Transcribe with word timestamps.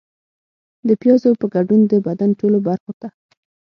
د 0.87 0.89
پیازو 1.01 1.31
په 1.41 1.45
ګډون 1.55 1.81
د 1.91 1.93
بدن 2.07 2.29
ټولو 2.39 2.57
برخو 2.67 2.91
ته 3.01 3.07